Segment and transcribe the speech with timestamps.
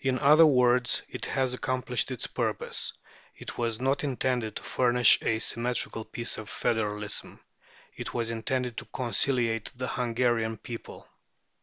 [0.00, 2.92] In other words, it has accomplished its purpose.
[3.34, 7.40] It was not intended to furnish a symmetrical piece of federalism.
[7.96, 11.08] It was intended to conciliate the Hungarian people.